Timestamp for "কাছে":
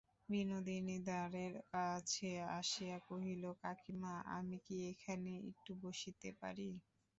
1.71-2.29